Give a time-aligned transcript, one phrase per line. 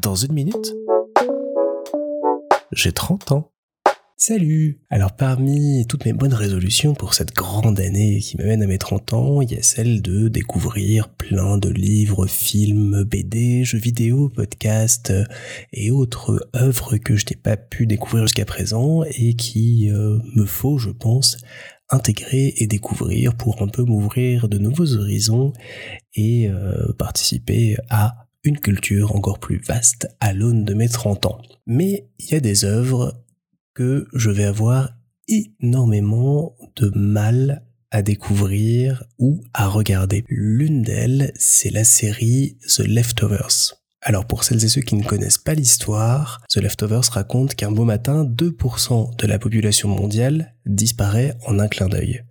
[0.00, 0.74] Dans une minute,
[2.72, 3.50] j'ai 30 ans.
[4.16, 8.78] Salut Alors parmi toutes mes bonnes résolutions pour cette grande année qui m'amène à mes
[8.78, 14.28] 30 ans, il y a celle de découvrir plein de livres, films, BD, jeux vidéo,
[14.28, 15.12] podcasts
[15.72, 20.44] et autres œuvres que je n'ai pas pu découvrir jusqu'à présent et qui euh, me
[20.44, 21.38] faut, je pense,
[21.90, 25.52] intégrer et découvrir pour un peu m'ouvrir de nouveaux horizons
[26.14, 31.42] et euh, participer à une culture encore plus vaste à l'aune de mes 30 ans.
[31.66, 33.24] Mais il y a des œuvres
[33.74, 34.90] que je vais avoir
[35.28, 40.24] énormément de mal à découvrir ou à regarder.
[40.28, 43.78] L'une d'elles, c'est la série The Leftovers.
[44.00, 47.84] Alors pour celles et ceux qui ne connaissent pas l'histoire, The Leftovers raconte qu'un beau
[47.84, 52.22] matin, 2% de la population mondiale disparaît en un clin d'œil.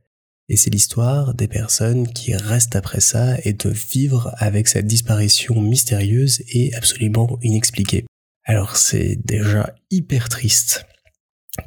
[0.50, 5.60] Et c'est l'histoire des personnes qui restent après ça et de vivre avec cette disparition
[5.62, 8.06] mystérieuse et absolument inexpliquée.
[8.46, 10.86] Alors c'est déjà hyper triste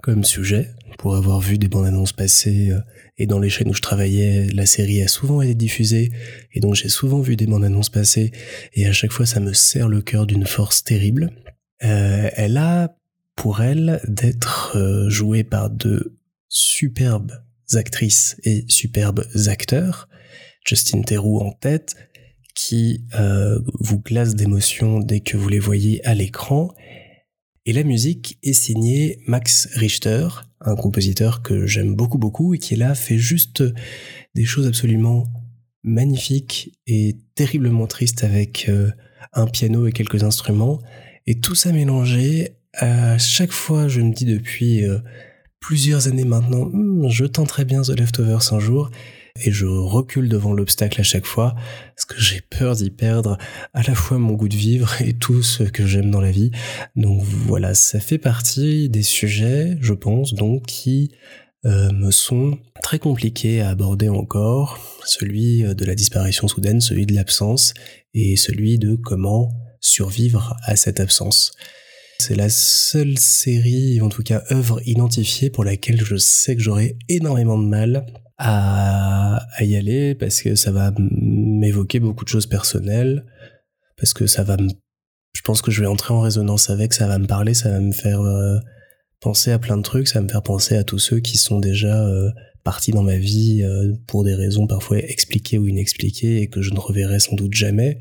[0.03, 0.71] comme sujet.
[0.99, 2.81] Pour avoir vu des bandes annonces passer euh,
[3.19, 6.11] et dans les chaînes où je travaillais, la série a souvent été diffusée
[6.53, 8.33] et donc j'ai souvent vu des bandes annonces passer
[8.75, 11.31] et à chaque fois ça me serre le cœur d'une force terrible.
[11.85, 12.95] Euh, elle a
[13.37, 17.33] pour elle d'être euh, jouée par de superbes
[17.75, 20.09] actrices et superbes acteurs,
[20.67, 21.97] Justin Theroux en tête,
[22.55, 23.05] qui
[23.81, 26.75] vous glace d'émotion dès que vous les voyez à l'écran
[27.67, 30.27] et la musique est signée Max Richter,
[30.61, 33.63] un compositeur que j'aime beaucoup beaucoup et qui là fait juste
[34.35, 35.27] des choses absolument
[35.83, 38.91] magnifiques et terriblement tristes avec euh,
[39.35, 40.81] un piano et quelques instruments.
[41.27, 44.99] Et tout ça mélangé, à chaque fois je me dis depuis euh,
[45.61, 48.91] plusieurs années maintenant, hmm, je tenterai bien The Leftovers un jour
[49.43, 51.55] et je recule devant l'obstacle à chaque fois
[51.95, 53.39] parce que j'ai peur d'y perdre
[53.73, 56.51] à la fois mon goût de vivre et tout ce que j'aime dans la vie.
[56.97, 61.13] Donc voilà, ça fait partie des sujets, je pense, donc qui
[61.67, 67.15] euh, me sont très compliqués à aborder encore, celui de la disparition soudaine, celui de
[67.15, 67.75] l'absence
[68.15, 71.53] et celui de comment survivre à cette absence.
[72.21, 76.99] C'est la seule série, en tout cas œuvre identifiée pour laquelle je sais que j'aurai
[77.09, 78.05] énormément de mal
[78.37, 83.25] à, y aller parce que ça va m'évoquer beaucoup de choses personnelles,
[83.97, 84.69] parce que ça va me,
[85.35, 87.81] je pense que je vais entrer en résonance avec, ça va me parler, ça va
[87.81, 88.59] me faire euh,
[89.21, 91.59] penser à plein de trucs, ça va me faire penser à tous ceux qui sont
[91.59, 92.29] déjà euh,
[92.65, 96.71] partis dans ma vie euh, pour des raisons parfois expliquées ou inexpliquées et que je
[96.71, 97.99] ne reverrai sans doute jamais.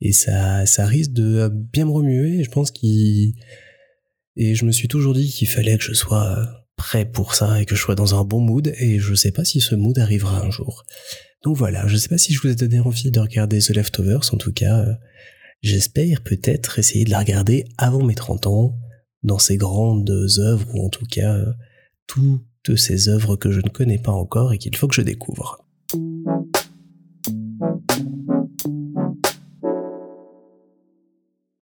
[0.00, 2.44] Et ça, ça risque de bien me remuer.
[2.44, 3.34] Je pense qu'il
[4.36, 7.64] et je me suis toujours dit qu'il fallait que je sois prêt pour ça et
[7.64, 10.40] que je sois dans un bon mood et je sais pas si ce mood arrivera
[10.40, 10.84] un jour.
[11.44, 14.32] Donc voilà, je sais pas si je vous ai donné envie de regarder The Leftovers,
[14.32, 14.94] en tout cas, euh,
[15.60, 18.78] j'espère peut-être essayer de la regarder avant mes 30 ans,
[19.22, 21.52] dans ces grandes œuvres, ou en tout cas, euh,
[22.68, 25.64] toutes ces œuvres que je ne connais pas encore et qu'il faut que je découvre.